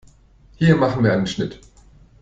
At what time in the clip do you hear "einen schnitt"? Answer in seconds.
1.13-1.59